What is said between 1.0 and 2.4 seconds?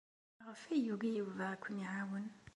Yuba ad ken-iɛawen?